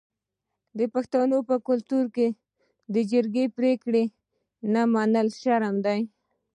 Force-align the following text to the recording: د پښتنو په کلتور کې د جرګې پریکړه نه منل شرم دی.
د 0.77 0.79
پښتنو 0.93 1.37
په 1.49 1.55
کلتور 1.67 2.05
کې 2.15 2.27
د 2.93 2.95
جرګې 3.11 3.45
پریکړه 3.57 4.03
نه 4.73 4.81
منل 4.93 5.27
شرم 5.41 5.75
دی. 5.85 6.01